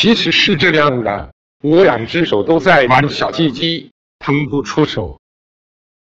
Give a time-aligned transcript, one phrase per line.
[0.00, 1.30] 其实是这样的
[1.62, 5.19] 我两只手都在玩小鸡鸡腾不出手。